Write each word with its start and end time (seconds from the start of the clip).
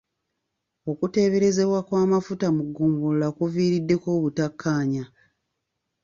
Okuteeberezebwa 0.91 1.79
kw'amafuta 1.87 2.47
mu 2.55 2.63
ggombolola 2.67 3.27
kuviiriddeko 3.37 4.07
obutakkaanya. 4.17 5.03